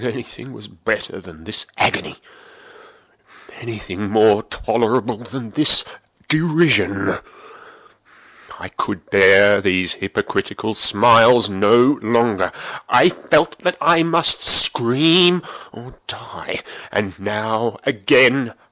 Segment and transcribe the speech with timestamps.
[0.01, 2.15] But anything was better than this agony!
[3.59, 5.83] Anything was more tolerable than this
[6.27, 7.19] derision!
[8.59, 12.51] I could bear those hypocritical smiles no longer!
[12.89, 16.61] I felt that I must scream or die!
[16.91, 18.55] and now—again!